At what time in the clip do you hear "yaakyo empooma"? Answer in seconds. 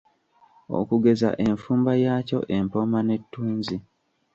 2.03-2.99